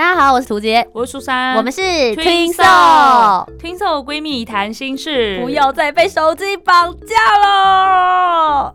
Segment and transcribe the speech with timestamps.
[0.00, 8.74] 大家好，我是涂杰，我是苏珊，我们是 Twin Soul Twin Soul 闺蜜谈心事，不要再被手机绑架了。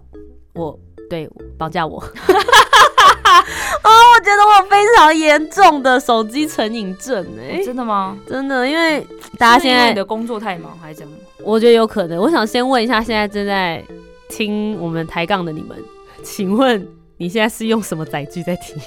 [0.54, 0.78] 我
[1.10, 1.98] 对绑架我。
[1.98, 8.16] 哦，我觉得我非常严重的手机成瘾症哎、真的吗？
[8.30, 9.02] 真的，因为
[9.40, 11.18] 大家现在的工作太忙还是怎么？
[11.44, 12.22] 我觉得有可能。
[12.22, 13.84] 我想先问一下，现在正在
[14.30, 15.76] 听我们抬杠的你们，
[16.22, 18.80] 请问你现在是用什么载具在听？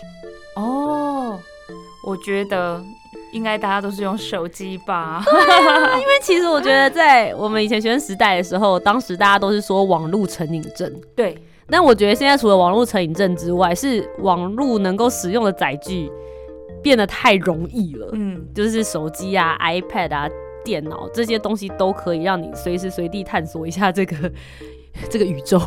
[2.09, 2.83] 哦，我觉得
[3.33, 5.23] 应该大家都是用手机吧。
[5.27, 10.91] 因为其实我觉得，在我们以前学生时代的时候，当时大家都是说网络成瘾症。
[11.15, 11.37] 对，
[11.69, 16.11] 但我觉得现在除了网络成瘾症之外，是网络能够使用的载具
[16.83, 18.09] 变得太容易了。
[18.13, 20.29] 嗯，就是手机啊、iPad 啊、
[20.65, 24.33] 电脑这些东西都可以让你随时随地探索一下这个
[25.11, 25.61] 这个宇宙，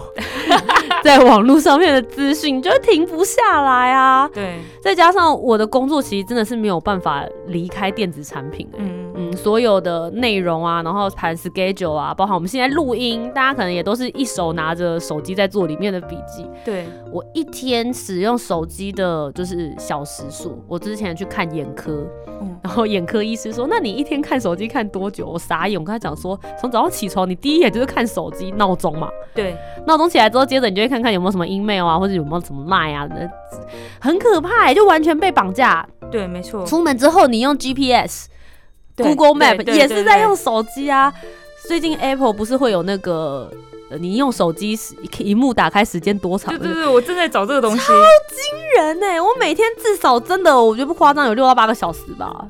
[1.04, 4.30] 在网络上面的资讯，就停不下来啊。
[4.34, 16.46] 对，再加上我的工作其实真的是没有办法离开电子产品、欸，嗯嗯，所有的内容啊，然后盘 schedule 啊，包含我们现在录音，大家可能也都是一手拿着手机在做里面的笔记。
[16.66, 22.06] 对，我一天使用手机的就是小时数，我之前去看眼科，
[22.42, 29.56] 嗯然后眼科医师说：“那你一天看手机看多久？”我傻眼，我跟他讲说：“从早上起床，你第一眼就是看手机闹钟嘛，对，
[29.88, 33.28] 闹钟起来之后，接着你就会看看有没有什么 email 啊，或者有没有什么 line 啊，那
[34.00, 35.88] 很可怕、欸，就完全被绑架。
[36.12, 36.66] 对，没错。
[36.66, 38.32] 出门之后，你用 GPS、对
[39.02, 41.14] Google Map 也是在用手机啊。
[41.68, 43.52] 最近 Apple 不是会有那个，
[43.90, 46.58] 呃你用手机时荧幕打开时间多长？
[46.58, 48.62] 对对对，我正在找这个东西惊。
[48.78, 52.48] 人呢、我每天至少真的，我觉得不夸张，有六到八个小时吧。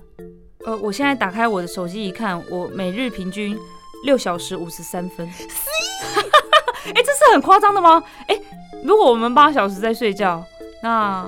[0.65, 3.57] 呃，我现在打开我的手机一看，我每日平均
[4.05, 5.27] 六小时五十三分。
[5.27, 8.01] 哎、 这是很夸张的吗？
[8.27, 8.39] 哎、
[8.83, 10.43] 如果我们八小时在睡觉，
[10.83, 11.27] 那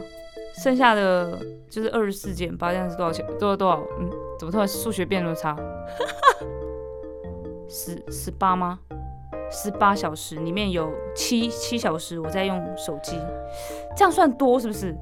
[0.63, 1.39] 剩下的
[1.71, 3.25] 就是二十四减八，这样是多少钱？
[3.39, 3.83] 多少多少？
[3.99, 5.55] 嗯，怎么突然数学变那么差？
[7.69, 8.79] 十十八吗？
[9.51, 13.17] 十八小时里面有七七小时我在用手机，
[13.95, 14.95] 这样算多是不是？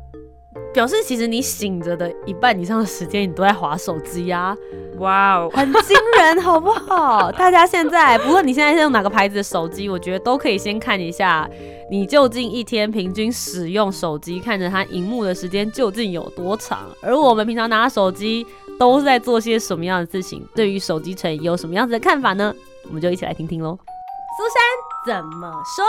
[0.73, 4.55] 表示其实你醒着的一半以上的时间，你都在划手机啊，
[4.99, 5.49] 哇哦！
[5.53, 7.31] 很惊人，好不好？
[7.31, 11.49] 大家现在不论你现在是用哪个牌子的手机，我觉得都可以先看一下，
[11.89, 18.45] 你究竟一天平均使用手机看着它荧幕的时间究竟有多长，而我们平常拿手机
[18.81, 20.41] 都在做些什么样的事情？
[20.55, 22.51] 对于手机成瘾有什么样子的看法呢？
[22.87, 23.77] 我们就一起来听听喽。
[23.77, 25.85] 苏珊怎么说？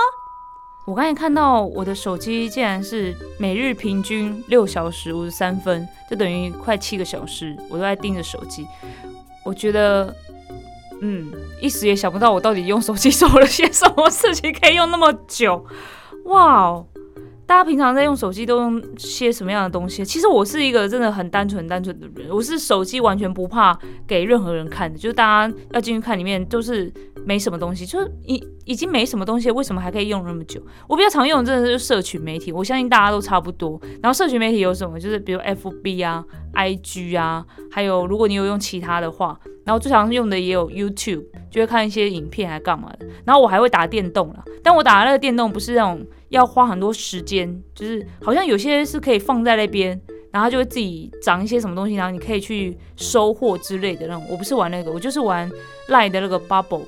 [0.85, 8.67] 我刚才看到我的手机竟然是每日平均六小时五十三分，就等于快七个小时，我都在盯着手机。
[9.43, 10.15] 我觉得，
[11.01, 11.33] 嗯，
[11.63, 15.65] 一时也想不到我到底用手机 做了些什么事情，可以用那么久。
[16.27, 16.87] 哇哦！
[17.53, 20.03] 大家平常在用手机都用些什么样的东西？
[20.03, 26.91] 其实我是一个真的很单纯、单纯的人，我是手机完全不怕给任何人看的，就是大家要进去看里面都是
[27.27, 30.63] 没什么东西，就是已已经没什么东西，为什么还可以用那么久？
[30.89, 33.79] 我比较常用的真的是社群媒体，我相信大家都差不多。
[34.03, 34.99] 然后社群媒体有什么？
[34.99, 36.25] 就是比如 FB 啊、
[36.55, 43.07] IG 啊，还有如果你有用其他的话，然后最常用的也有 YouTube，就会看一些影片还干嘛的。
[43.27, 46.03] 然后我还会打电动啦，但我打的那个电动不是那种
[46.33, 49.99] 要花很多时间，就是好像有些是可以放在那边。
[50.33, 54.27] 然后就会自己长一些什么东西，然后你可以去收获之类的那种。
[54.31, 55.47] 我不是玩那个，我就是玩
[55.89, 56.85] 赖的那个 Bubble，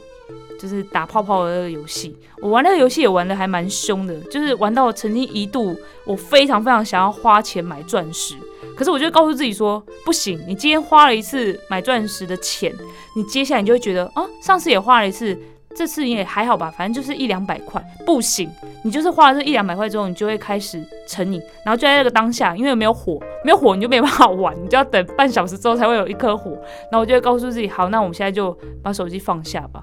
[0.59, 2.17] 就是打泡泡的那个游戏。
[2.41, 8.35] 我玩那个游戏也玩的还蛮凶的，就是玩到曾经一度我非常非常想要花钱买钻石，
[8.75, 12.75] 可是我就告诉自己说不行，你今天花了一次买钻石的钱，
[13.15, 15.39] 你接下来你就会觉得啊，上次也花了一次。
[15.77, 18.49] 这次也还好吧，反正就是一两百块，不行，
[18.83, 26.53] 你就是花了这一两百块之后，你就会开始成瘾，然后就在那个当下，因为没有火，没有火你就没办法玩，你就要等半小时之后才会有一颗火，
[26.91, 29.83] 然后我就会告诉自己，好，那我们现在就把手机放下吧，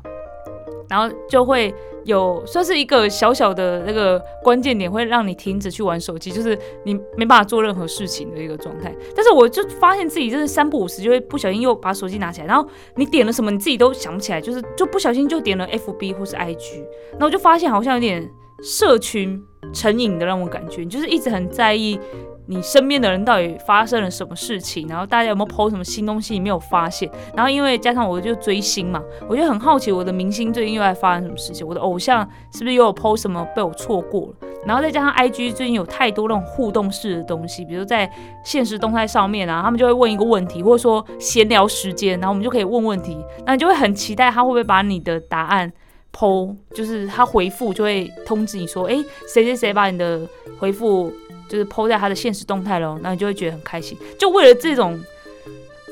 [0.89, 1.73] 然后就会
[2.05, 8.93] 有算是一个小小的那个关键点，会让你停止去玩手机，就是你没办法做任何事情的一个状态。
[9.15, 16.83] 但是我就发现自己就是三不五时就会不小心又把手机拿起来，然后你点了什么你自己都想不起来，就是就不小心就点了 FB 或是 IG，
[17.19, 18.29] 那我就发现好像有点
[18.63, 19.41] 社群
[19.73, 21.99] 成瘾的那种感觉，你就是一直很在意
[22.47, 38.11] 你身边的人到底发生了什么事情，然后大家有没有 PO 什么新东西你没有发现，然后因为加上我就追星嘛，我就很好奇我的明星最近又在发生什么事情，我的偶像是不是又有 PO 什么被我错过了，然后再加上 IG 最近有太多那种互动式的东西，比如在
[38.43, 45.71] 现实动态上面啊，他们就会问一个问题，或者说闲聊时间，然后我们就可以问问题，那你就会很期待他会不会把你的答案。
[46.13, 48.95] 剖就是他回复就会通知你说，哎，
[49.33, 50.27] 谁谁谁把你的
[50.59, 51.11] 回复
[51.49, 53.97] 就是剖在他的现实动态喽，那你就会觉得很开心。
[54.19, 54.99] 就为了这种，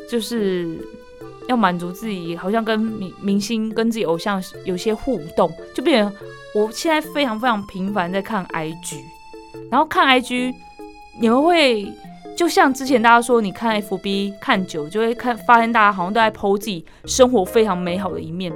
[0.09, 0.67] 就是
[1.47, 6.13] 要满足自己，好像跟明明星跟自己偶像有些互动，就变成
[6.53, 8.97] 我现在非常非常频繁在看 IG，
[9.71, 10.53] 然后看 IG，
[11.19, 11.91] 你们会
[12.37, 18.53] 就像之前大家说，你看 FB 看久就会看发现大家好像都在剖自己生活非常美好的一面。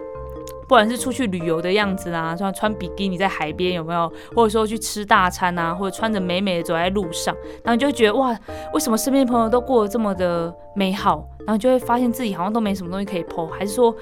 [0.63, 8.37] 不管是出去旅游的样子啊，像穿比基尼在海边有没有，或者说去吃大餐啊，或者穿着美美的走在路上，然后你就会觉得哇，
[8.73, 11.27] 为什么身边的朋友都过得这么的美好？
[11.45, 13.93] 然后就会发现自己好像都没什么东西可以 po，还是说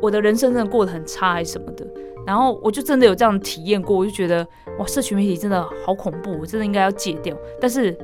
[0.00, 1.86] 我的人生真的过得很差，还是什么的？
[2.26, 4.46] 然后我就真的有这样的体验过，我就觉得
[4.78, 7.36] 哇，社群媒体真的好恐怖，我真的应该要戒掉。
[7.60, 7.96] 但是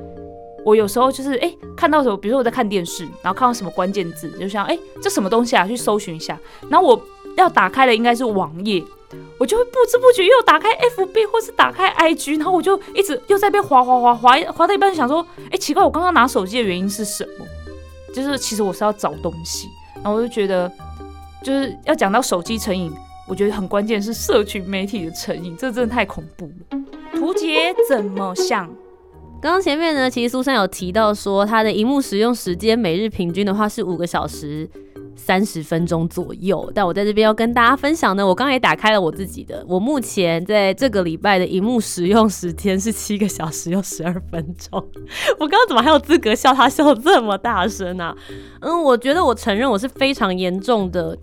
[0.64, 5.66] 我有时候就是哎，看到什么，比如说我在看电视，然后看到什么关键字，就像哎，这什么东西啊？
[5.66, 6.38] 去搜寻一下，
[6.68, 7.00] 然后我。
[7.36, 8.82] 要打开的应该是网页，
[9.38, 17.46] 我就会不知不觉又打开 FB 或是打开 IG，然后我就一直又在边滑滑滑滑滑到一半，想说，哎，奇怪，我刚刚拿手机的原因是什么？
[18.14, 20.70] 就是其实我是要找东西，然后我就觉得，
[21.42, 22.92] 就是要讲到手机成瘾，
[23.28, 26.80] 我觉得很关键是社群媒体的成瘾，这真的太恐怖了。
[27.14, 28.70] 图杰怎么想？
[29.42, 34.70] 刚刚前面呢，其实苏珊有提到说，他的荧幕使用时间每日平均的话是五个小时。
[35.16, 38.26] 三十分钟左右，但我在这边要跟大家分享呢。
[38.26, 44.72] 我刚才也打开了我自己的，我目前在这个礼拜的荧幕使用时间是七个小时又十二分钟。
[45.38, 48.14] 我刚刚怎么还有资格笑他笑这么大声呢？
[48.60, 51.16] 嗯，我觉得我承认我是非常严重的。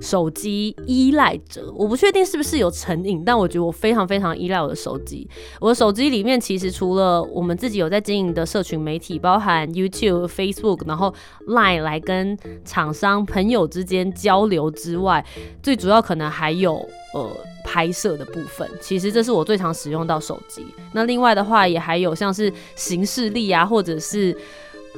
[0.00, 5.28] 手机依赖者，我不确定是不是有成瘾，但我觉得我非常非常依赖我的手机。
[5.60, 11.12] 我的手机里面其实除了我们自己有在经营的社群媒体，包含 YouTube、Facebook，然后
[11.48, 15.24] Line 来跟厂商朋友之间交流之外，
[15.62, 16.74] 最主要可能还有
[17.14, 17.30] 呃
[17.64, 18.68] 拍摄的部分。
[18.80, 20.64] 其实这是我最常使用到手机。
[20.92, 24.36] 那另外的话，也还有像是行事历啊，或者是。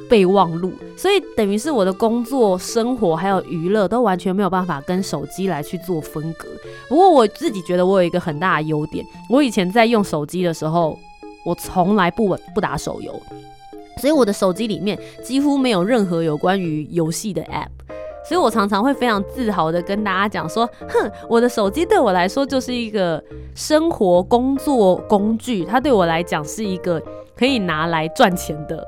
[0.07, 6.47] 备忘录，所以等于是我的工作、生活还有娱乐都完全没有办法跟手机来去做分隔。
[6.87, 10.97] 不过我自己觉得我有一个很大的优点，我以前在用手机的时候，
[11.45, 13.11] 我从来不不打手游，
[13.97, 17.69] 所以我的手机里面几乎没有任何有关于游戏的 App，
[18.27, 23.23] 所以我常常会非常自豪的跟大家讲说，哼，我的手机对我来说就是一个
[23.53, 27.01] 生活工作工具，它对我来讲是一个
[27.37, 28.85] 可以拿来赚钱的。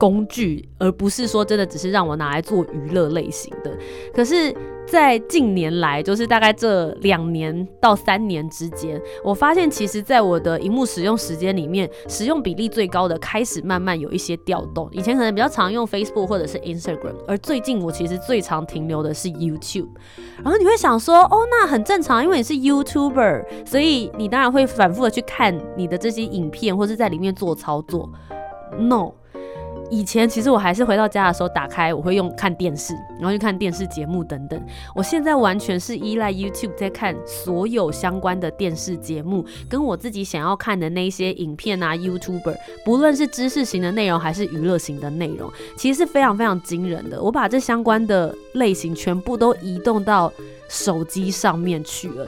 [0.00, 3.70] 工具，而不是说真的只是让我拿来做娱乐类型的。
[4.14, 4.52] 可是，
[4.86, 14.88] 在近年来，就是大概这两年到三年之间，我发现其实，在我的荧幕使用时间里面，使用比例最高的开始慢慢有一些调动。
[14.90, 19.90] 以前可能比较常用 Facebook 或者是 Instagram，而最近我其实最常停留的是 YouTube。
[20.42, 28.10] 然后你会想说，哦，那很正常，因为你是 YouTuber，所以你当然会反复的去看你的这些影片，或是在里面做操作。
[28.78, 29.12] No。
[29.90, 34.60] 以前其实我还是回到家的时候打开，我会用看电视，然后去看电视节目等等。
[34.94, 47.20] 我现在完全是依赖 YouTube 在看所有相关的电视节目，跟我自己想要看的那些影片啊，YouTuber，不论是知识型的内容还是娱乐型的内容，其实是非常非常惊人的。
[47.20, 50.32] 我把这相关的类型全部都移动到
[50.68, 52.26] 手机上面去了。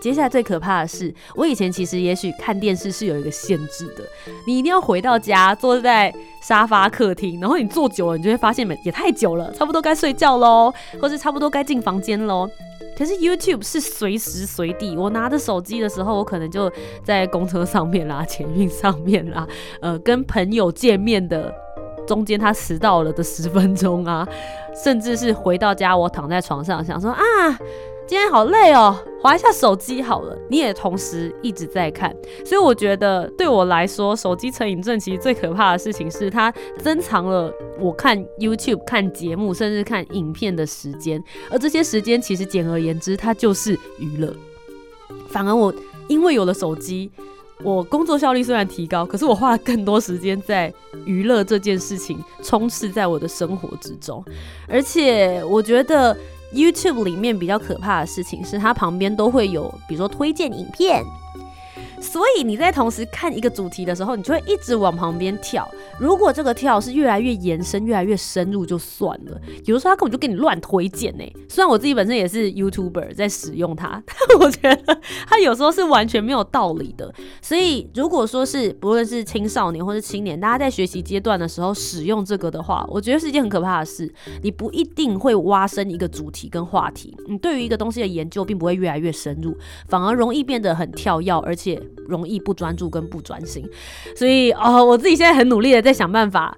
[0.00, 4.04] 接下来最可怕的是，我以前其实也许看电视是有一个限制的，
[4.46, 12.48] 你一定要回到家坐在沙发客厅，然后你坐久了，你就会发现也太久了，差不多该睡觉喽，或是差不多该进房间喽。
[12.96, 16.70] 可是 YouTube 是随时随地，我拿着手机的时候，我可能就
[17.04, 19.46] 在公车上面啦、捷运上面啦，
[19.80, 21.52] 呃，跟朋友见面的
[22.06, 24.26] 中间他迟到了的十分钟啊，
[24.84, 27.22] 甚至是回到家我躺在床上想说啊。
[28.08, 30.34] 今天好累哦，划一下手机好了。
[30.48, 32.10] 你也同时一直在看，
[32.42, 44.34] 所以我觉得对我来说，手机成瘾症其实最可怕的事情是它增长了我看 YouTube 看节目甚至看影片的时间，而这些时间其实简而言之，它就是娱乐。
[45.28, 45.70] 反而我
[46.08, 47.12] 因为有了手机，
[47.62, 50.72] 我工作效率虽然提高，可是我花了更多时间在
[51.04, 54.24] 娱乐这件事情充斥在我的生活之中，
[54.66, 56.16] 而且我觉得。
[56.52, 61.04] YouTube 里面比较可怕的事情是，它旁边都会有，比如说推荐影片。
[62.00, 65.68] 所以你在同时看一个主题的时候，你就会一直往旁边跳。
[65.98, 69.40] 如果这个跳是越来越延伸、越来越深入，就算了。
[69.64, 71.24] 有时候他根本就给你乱推荐呢。
[71.48, 77.12] 虽然我自己本身也是 YouTuber 在使用它，但我觉得它有时候是完全没有道理的。
[77.42, 84.12] 所以如果说是不论是青少年或是青年，大家在学习阶段的时候使用这个的话，我觉得是一件很可怕的事。
[84.42, 89.56] 你不一定会挖深一个主题跟话题，你对于一个东西的研究并不会越来越深入，
[89.88, 91.82] 反而容易变得很跳跃，而且。
[92.06, 93.68] 容易不专注跟不专心，
[94.16, 96.56] 所以哦，我自己现在很努力的在想办法，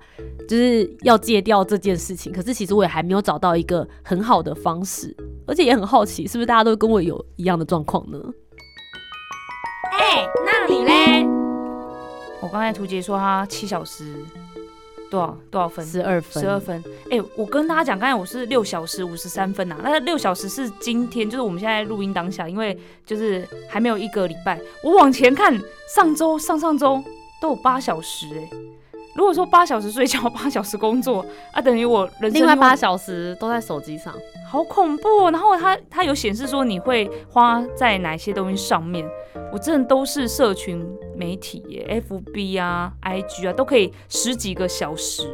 [0.49, 2.33] 就是要戒掉这件事情。
[2.33, 8.19] 可是其实我也还没有找到一个很好的方式，而且也很好奇，是不是大家都跟我有一样的状况呢？
[9.93, 11.27] 哎，那你嘞？
[12.41, 14.15] 我刚才图杰说他七小时。
[15.11, 15.85] 多少多少分？
[15.85, 16.83] 十二分，十二分。
[17.11, 19.77] 哎，我跟大家讲，刚才我是六小时五十三分呐。
[19.83, 24.61] 那六小时是今天，就是我们现在录音当下，因为就是还没有一个礼拜。
[24.83, 25.61] 我往前看，
[25.95, 27.03] 上周、上上周
[27.43, 28.27] 都有八小时。
[28.35, 28.49] 哎，
[29.15, 34.15] 如果说八小时睡觉， 八小时工作，啊，等于我人另外八小时都在手机上，
[34.51, 35.31] 好恐怖。
[35.31, 39.07] 然后它它有显示说你会花在哪些东西上面。
[39.53, 40.85] 我真的都是社群
[41.17, 45.25] 媒体耶，FB 啊、IG 啊，都可以十几个小时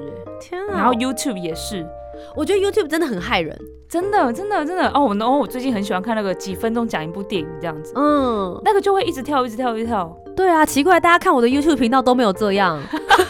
[0.40, 0.72] 天啊！
[0.72, 1.86] 然后 YouTube 也是，
[2.34, 3.54] 我觉得 YouTube 真的很害人，
[3.90, 5.14] 真的真的真的哦！
[5.18, 10.16] 然后我最近很喜欢看那个几分钟讲一部电影这样子，嗯，那个就会一直跳，一直跳，一直跳。
[10.34, 12.80] 对啊，奇怪，大家看我的 YouTube 频道都没有这样，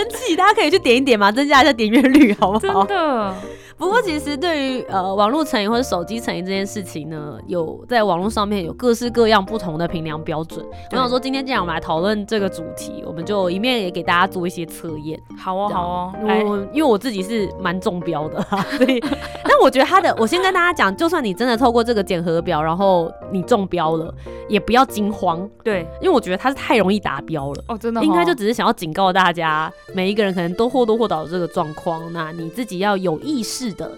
[0.00, 0.34] 生气！
[0.36, 2.86] 大家可以去点一点嘛，增加一下点阅率，好不好？
[2.86, 3.34] 真的。
[3.80, 10.62] 不过，其实对于呃网络成瘾或者手机成瘾这件事情呢，有在网络上面有各式各样不同的评量标准。
[10.90, 15.18] 我想说，今天既然我们来讨论这个主题，我们就一面也给大家做一些测验。
[15.38, 16.12] 好哦，好哦。
[16.22, 18.38] 我因为我自己是蛮中标的，
[18.76, 24.14] 所以，但我觉得他的，我先跟大家讲，就算你真的透过这个检核表，然后你中标了，
[24.46, 25.48] 也不要惊慌。
[25.64, 27.64] 对，因为我觉得他是太容易达标了。
[27.68, 28.04] 哦，真的。
[28.04, 33.69] 应该就只是想要警告大家，每一个人可能都或多或少有这个状况，那你自己要有意识。
[33.74, 33.92] 的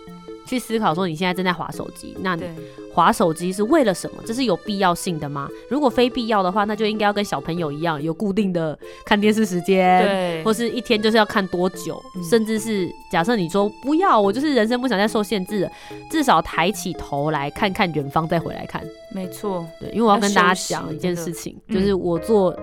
[0.46, 2.44] 去思考说你现在正在划手机，那你
[2.92, 4.22] 划手机是为了什么？
[4.26, 5.48] 这是有必要性的吗？
[5.68, 11.98] 如果非必要的话，那就应该要跟小朋友一样，有固定的看电视时间，对，或是一天就是要看多久，
[12.28, 15.70] 甚至是假设你说不要，我就是人生不想再受限制了，
[16.10, 18.82] 至少抬起头来看看远方，再回来看。
[19.14, 22.54] 没错，对，因为我要跟大家讲一件事情，就是我做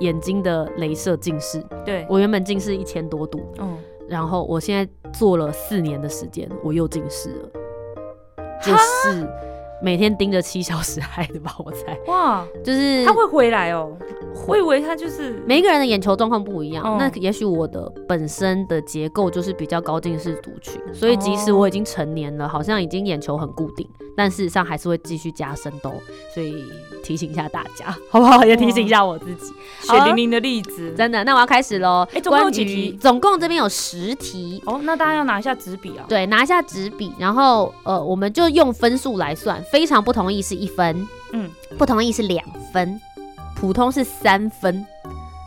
[0.00, 3.78] 眼睛的镭射近视，对我原本近视一千多度，嗯。
[4.08, 7.48] 然后我现在做了四年的时间，我又近视了，
[8.62, 9.26] 就是
[9.82, 11.54] 每天盯着七小时害的吧？
[11.58, 13.96] 我 猜哇，就是他会回来哦。
[14.46, 25.90] 我以为他就是每一个人的眼球状况不一样，那也许我的本身的结构就是比较高近视族群，所以即使我已经成年了，好像已经眼球很固定，但事实上还是会继续加深都。
[26.34, 26.64] 所以
[27.02, 28.44] 提醒一下大家， 好不好？
[28.44, 31.24] 也提醒一下我自己，血淋淋的例子，真的。
[31.24, 32.06] 那我要开始喽。
[32.12, 32.92] 哎，总共有几题？
[33.00, 34.62] 总共这边有十题。
[34.66, 36.04] 哦，那大家要拿一下纸笔啊。
[36.08, 43.00] 对，拿一下纸笔，然后呃，我们就用分数来算，非常不同意是一分，嗯，不同意是两分。
[43.54, 44.84] 普通是三分，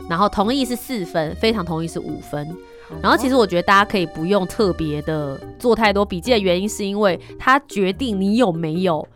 [0.08, 2.56] 然后同意是四分，非常同意是五分。
[3.00, 9.06] 然后其实我觉得大家可以不用特别的做太多笔记的原因，是因为它决定你有没有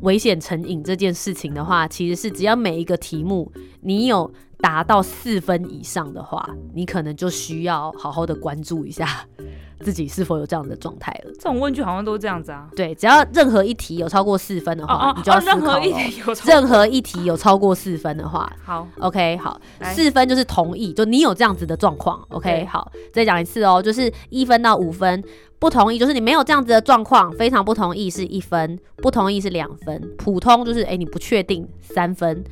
[0.00, 9.06] 危险成瘾这件事情的话，其实是只要每一个题目你有达到四分以上的话，你可能就需要好好的关注一下。
[9.82, 11.32] 自己是否有这样的状态了？
[11.34, 12.68] 这种问句好像都是这样子啊。
[12.76, 15.56] 对，只要任何一题有超过四分的话，你就要思考。
[15.56, 25.20] 任何一题有任何一题有超过四分的话，好，OK，好，四分就是同意，就你有这样子的状况，OK，好，再讲一次哦，就是一分到五分，
[25.58, 32.44] 不同意就是你没有这样子的状况，非常不同意是一分，不同意是两分，普通就是哎你不确定三分。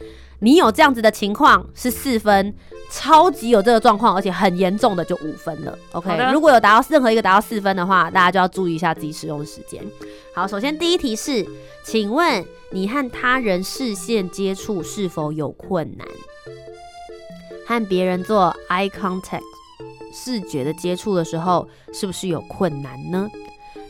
[0.42, 2.54] 你有这样子的情况是四分，
[2.90, 5.78] 超级有这个状况，而且很严重的就五分了。
[5.92, 9.84] OK，如果有达到任何一个达到四分的话，大家就要注意一下自己使用的时间。
[10.34, 11.46] 好，首先第一题是，
[11.84, 16.08] 请问你和他人视线接触是否有困难？
[17.66, 19.42] 和别人做 eye contact
[20.12, 23.28] 视觉的接触的时候，是不是有困难呢？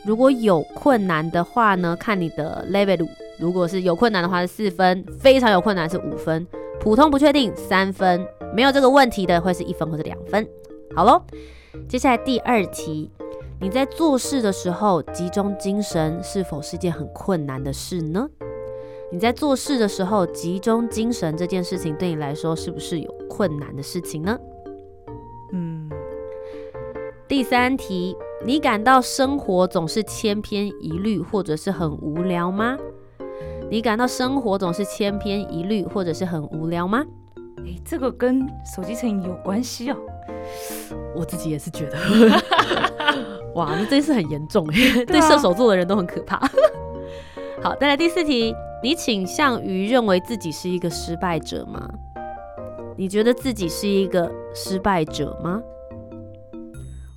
[0.03, 3.07] 如果有困难的话呢，看你的 level。
[3.41, 6.45] 如果是有困难的话是四分，非常有困难是五分，
[6.79, 8.23] 普通不确定三分，
[8.55, 10.47] 没有这个问题的会是一分或者两分。
[10.95, 11.23] 好喽，
[11.89, 13.09] 接下来第二题，
[13.59, 18.29] 你在做事的时候集中精神是否是件很困难的事呢？
[19.11, 24.37] 你在做事的时候集中精神这件事情对你来说是不是有困难的事情呢？
[25.51, 25.89] 嗯。
[27.27, 32.77] 第三题，你感到生活总是千篇一律或者是很无聊吗？
[33.71, 37.01] 你感到生活总是千篇一律，或者是很无聊吗？
[37.59, 39.95] 哎，这个跟手机成瘾有关系哦。
[41.15, 41.97] 我自己也是觉得，
[43.55, 44.67] 哇，那这件事很严重，
[45.07, 46.37] 对射手座的人都很可怕。
[47.63, 51.89] 好，再来第四题，你倾向于认为自己是一个失败者吗？
[52.97, 55.61] 你觉得自己是一个失败者吗？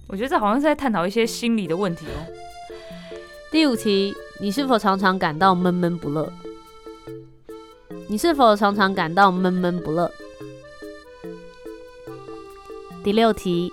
[0.06, 2.43] 我觉得这好像是在探讨一些心理的问题哦。
[3.54, 6.28] 第五题，你是否常常感到闷闷不乐？
[8.08, 10.10] 你是否常常感到闷闷不乐？
[13.04, 13.72] 第六题，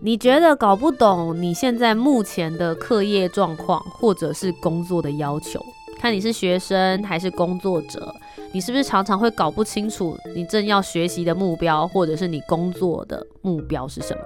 [0.00, 5.64] 你觉得搞不懂你现在目前的课业状况，或者是工作的要求？
[6.00, 8.12] 看你是学生还是工作者，
[8.50, 14.22] 你是不是常常会搞不清楚你正要学习的目标，或者是你工作的目标是什么？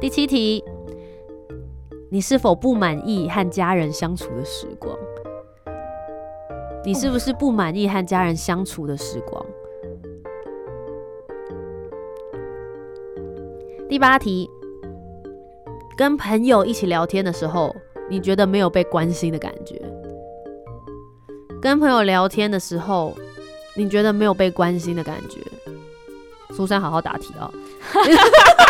[0.00, 0.64] 第七题，
[2.12, 4.98] 你是否不满意和家人相处的时光？
[6.84, 9.46] 你是不是不满意和家人相处的时光？
[13.88, 14.50] 第八题，
[15.96, 17.72] 跟朋友一起聊天的时候，
[18.08, 19.80] 你觉得没有被关心的感觉？
[21.62, 23.16] 跟朋友聊天的时候，
[23.76, 25.38] 你觉得没有被关心的感觉？
[26.56, 27.48] 苏珊，好好答题啊！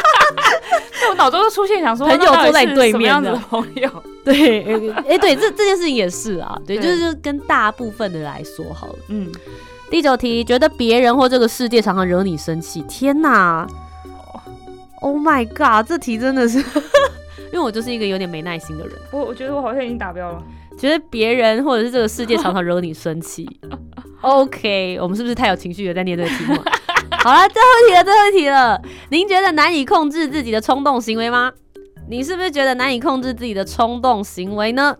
[1.08, 3.90] 我脑中都出现想说，朋友坐在对面的朋友，
[4.24, 4.60] 对，
[5.08, 8.98] 哎，对，这这件事情也是啊，对，就是跟大部分的来说好了。
[9.08, 9.30] 嗯，
[9.90, 12.82] 第九题，觉得别人或这个世界常常惹你生气？
[12.82, 13.66] 天哪
[15.00, 15.88] ！Oh my god！
[15.88, 18.94] 这题真的是，因为我就是一个有点没耐心的人。
[19.10, 20.42] 我我觉得我好像已经达标了。
[20.78, 23.48] 觉得别人或者是这个世界常常惹你生气。
[24.20, 26.54] OK，我们是不是太有情绪了在念这个题目？
[27.22, 28.82] 好了，最后一题了，最后一题了。
[29.10, 31.52] 您觉得难以控制自己的冲动行为吗？
[32.08, 34.96] 你是不是觉得难以控制自己的冲动行为呢？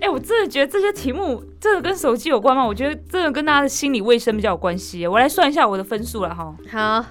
[0.00, 2.66] 哎，我真的觉得这些题目真的跟手机有关吗？
[2.66, 5.06] 我觉得真的跟大家的心理卫生比较有关系。
[5.06, 6.56] 我来算一下我的分数了哈。
[6.72, 7.04] 好，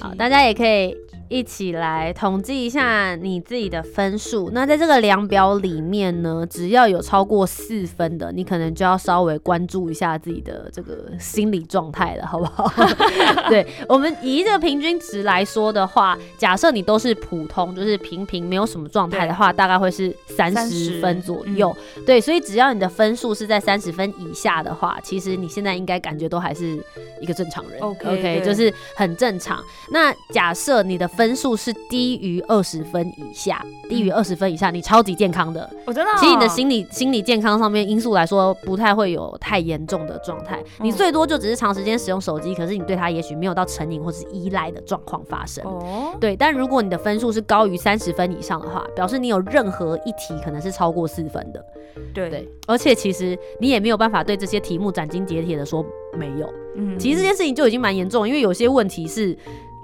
[0.00, 0.96] 好，大家也可以。
[1.28, 4.50] 一起来统计一下你自己的分数。
[4.52, 12.70] 那在这个量表里面呢，只要有超过四分的，你可能就要稍微关注一下自己的这个心理状态了，好不好？
[13.48, 21.76] 对我们以这个平均值来说的话，假设你都是普通，就是平平，没有什么状态的话，大概会是三十分左右。
[22.06, 26.78] 对，所以只要你的分数是在三十分以下的话，其实你现在应该感觉都还是
[27.20, 27.80] 一个正常人。
[27.80, 29.62] OK，就是很正常。
[29.90, 35.68] 那假设你的分数是低于二十分以下，低于二十分以下，你超级健康的。
[35.86, 40.62] 我真的，其实你的心理心理健康上面因素来说，不太会有太严重的状态。
[40.80, 45.64] 你最多就只是长时间使用手机，可是你对它也许没有到成瘾或是依赖的状况发生。
[45.64, 46.36] 哦，对。
[46.36, 51.64] 但如果你的分数是高于三十分以上的话，表示你有任何一题可能是超过四分的。
[52.12, 52.46] 对对。
[52.66, 55.84] 而且其实你也没有办法对这些题目斩钉截铁的说
[56.18, 56.52] 没有。
[56.76, 56.98] 嗯。
[56.98, 59.36] 其实这件事情就已经蛮严重，因为有些问题是。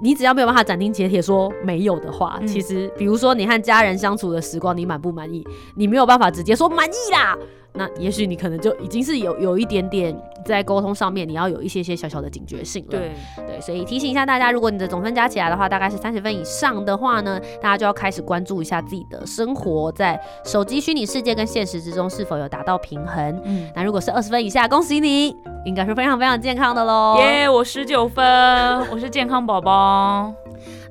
[0.02, 5.46] 你只要没有办法斩钉截铁说没有的话，其实比如说你和家人相处的时光，你满不满意？
[5.76, 7.38] 你没有办法直接说满意啦。
[7.74, 12.90] 那也许你可能就已经是有有一点点在沟通上面，你要有一些些小小的警觉性了。
[12.90, 13.12] 对
[13.46, 23.40] 对，所以提醒一下大家，如果你的总分加起来的话，大概是三十分以上的话呢，大家就要开始关注一下自己的生活，在手机虚拟世界跟现实之中是否有达到平衡。
[23.44, 27.16] 嗯，那如果是二十分以下，恭喜你，应该是非常非常健康的喽。
[27.20, 28.22] 耶，我十九分，
[28.92, 30.34] 我是健康宝宝。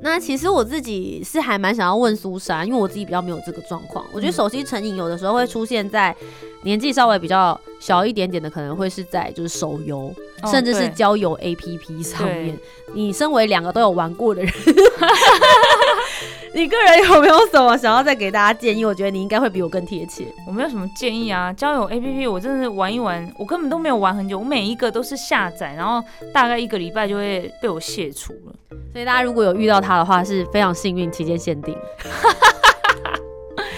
[0.04, 4.04] 那其实我自己是还蛮想要问苏珊，因为我自己比较没有这个状况。
[4.12, 6.16] 我觉得手机成瘾有的时候会出现在
[6.64, 10.14] 年纪稍微比较小一点点的，可能会是在就是手游，
[10.52, 12.58] 甚至是交友 APP 上面。
[12.94, 14.52] 你身为两个都有玩过的人。
[16.54, 18.84] 你个人有没有什么想要再给大家建议？
[18.84, 20.26] 我觉得你应该会比我更贴切。
[20.46, 26.04] 我没有什么建议啊，交友 A P P 我真的是玩一玩，我根本都没有玩很久，我每一个都是下载，然后
[26.34, 28.54] 大概一个礼拜就会被我卸除了。
[28.92, 31.78] 所以大家如果有遇到他的话，是非常幸运，期间限定。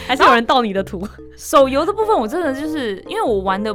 [0.05, 1.07] 还是有人盗你的图？
[1.37, 3.73] 手游的部分我真的就是因为我玩的，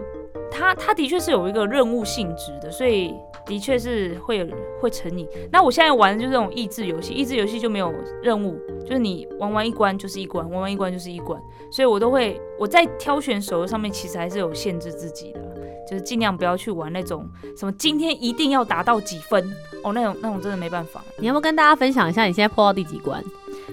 [0.51, 3.15] 他他的确是有一个任务性质的，所以。
[3.47, 4.47] 的确是会
[4.79, 5.27] 会成瘾。
[5.51, 7.91] 那我现在玩的就是这种益智游戏，益智游戏就没有
[8.23, 11.41] 任务，就是你玩完一关就是一关，玩完一关就是一关。
[11.73, 15.41] 所以我都会我在挑选手游上面，其实还是有限制自己的，
[15.89, 19.43] 就是尽量不要去玩那种什么今天一定要达到几分
[19.83, 21.03] 哦，那种那种真的没办法。
[21.17, 23.25] 你要不要跟大家分享一下你现在破到第几关？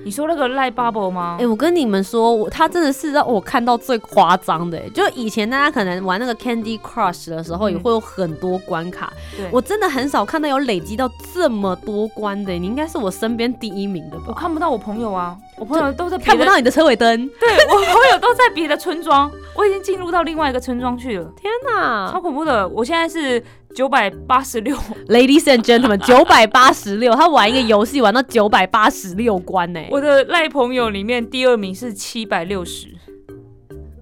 [0.05, 1.37] 你说那个赖 bubble 吗？
[1.39, 4.79] 哎，我跟你们说，我他真的是让我看到最夸张的。
[4.91, 9.11] 就以前大家可能玩那个 Candy Crush 的时候，也会有很多关卡。
[9.51, 12.53] 我真的很少看到有累积到这么多关的。
[12.53, 14.25] 你应该是我身边第一名的吧？
[14.27, 15.35] 我看不到我朋友啊。
[15.57, 17.29] 我朋友都在，看不到你的车尾灯。
[17.39, 22.67] 对我朋友都在别的村庄，我已经进入到另外一个村庄去了，天哪超恐怖的。
[22.67, 23.41] 我现在是
[23.73, 24.75] 九百八十六
[25.07, 29.81] ，，Ladies and gentlemen，九百八十六，他玩一个游戏玩到九百八十六关呢。
[29.89, 32.89] 我的赖朋友里面第二名是七百六十。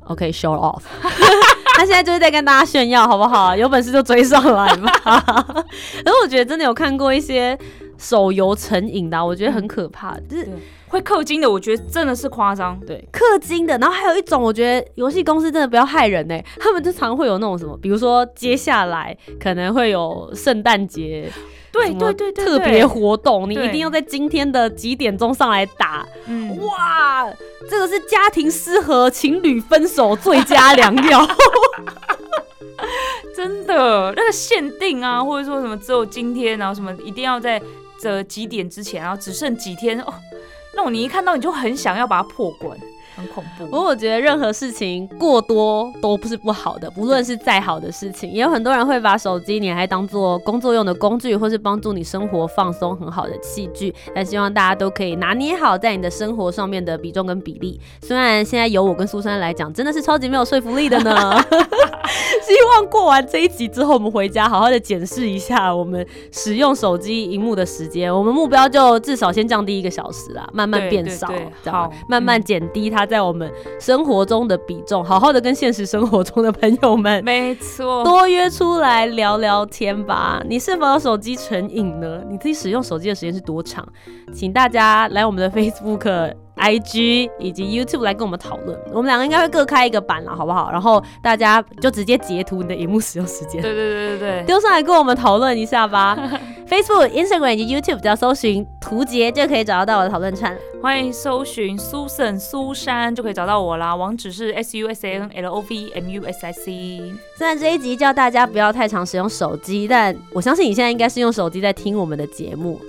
[0.07, 0.81] OK，show、off。
[1.77, 3.55] 他现在就是在跟大家炫耀，好不好？
[3.55, 4.91] 有本事就追上来嘛。
[5.05, 7.57] 然后我觉得真的有看过一些
[7.97, 10.53] 手游成瘾的啊、我觉得很可怕，就是对，
[10.93, 12.79] 会氪金的，我觉得真的是夸张。
[12.85, 13.75] 对氪金的。
[13.79, 21.27] 然后还有一种，我觉得游戏公司真的不要害人呢、他们就常会有那种什么，比如说接下来可能会有圣诞节
[21.71, 26.05] 对对对对，特别活动，你一定要在今天的几点钟上来打。
[26.27, 27.27] 嗯，哇，
[27.67, 31.27] 这个是家庭失和、情侣分手最佳良药。
[33.35, 37.59] 真的那个限定啊，或者说什么只有今天，然后什么一定要在
[37.99, 40.13] 这几点之前，然后只剩几天哦，
[40.75, 42.77] 那种你一看到你就很想要把它破关，
[43.15, 43.65] 很恐怖。
[43.65, 53.93] 不过我觉得任何事情过多都不是不好的，不论是再好的事情，也有很多人会把手机你还当做工作用的工具，或是帮助你生活放松很好的器具。
[54.15, 57.79] 但希望大家都可以拿捏好在你的生活上面的比重跟比例。
[58.01, 61.39] 虽然现在由我跟苏珊来讲，真的是超级没有说服力的呢。
[62.45, 68.13] 希望过完这一集之后，我们回家好好的检视一下我们使用手机荧幕的时间。
[68.13, 71.31] 我们目标就至少先降低一个小时啦，慢慢变少，
[71.65, 80.41] 好慢慢嗯减低它在我们生活中的比重，好好的跟现实生活中的朋友们没错，多约出来聊聊天吧。
[80.47, 82.21] 你是否有手机成瘾呢？
[82.29, 83.87] 你自己使用手机的时间是多长？
[84.33, 86.42] 请大家来我们的 Facebook。
[86.57, 90.71] IG 以及 YouTube 来跟我们讨论，我们两个应该会各开一个版了，好不好？
[90.71, 96.17] 然后大家就直接截图你的荧幕使用时间，对对对对对，丢上来跟我们讨论一下吧。
[96.69, 100.57] Facebook、Instagram 以及 YouTube 只要搜寻“图杰”就可以找得到我的讨论串。
[100.81, 107.13] 欢迎搜寻 Susan 苏珊就可以找到我啦，网址是 S U S A N L O V M U S I C。
[107.37, 112.79] 虽然这一集叫大家不要太常使用手机，但我相信你现在应该是用手机在听我们的节目。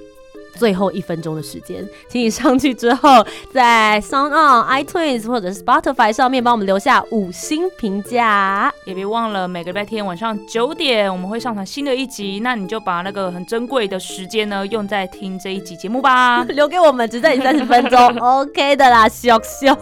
[0.59, 8.73] 最后一分钟的时间，请你上去之后，在 Sound On、iTunes 或者是 Spotify 上面帮我们留下五星评价。
[8.85, 16.45] 也别忘了每个礼拜天晚上九点我们会上传新的一集，那你就把那个很珍贵的时间呢用在听这一集节目吧。
[16.51, 19.75] 留给我们只在你三十分钟， OK 的啦，秀秀。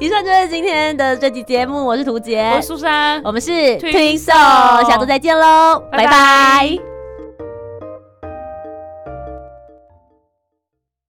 [0.00, 6.97] 以上就是今天的这集节目，我是图杰我是，苏珊，我们是 Twin Twin Soul Soul，下周再见喽，拜拜拜拜